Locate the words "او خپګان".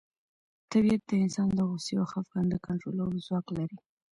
1.99-2.45